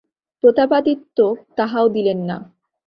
প্রতাপাদিত্য 0.43 1.17
তাহাও 1.55 1.85
দিলেন 1.89 2.19
না। 2.23 2.37